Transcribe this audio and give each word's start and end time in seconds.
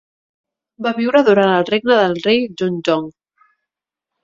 Va 0.85 0.93
viure 0.99 1.21
durant 1.27 1.51
el 1.59 1.67
regne 1.69 1.99
del 2.01 2.17
rei 2.25 2.43
Jungjong. 2.63 3.07